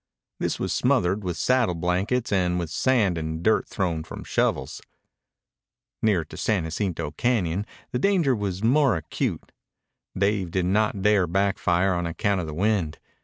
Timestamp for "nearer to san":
6.01-6.63